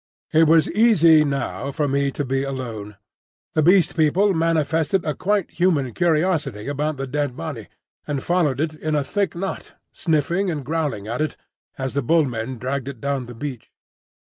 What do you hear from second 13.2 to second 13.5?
the